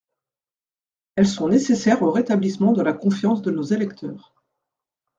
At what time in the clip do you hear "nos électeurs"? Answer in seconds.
3.51-4.33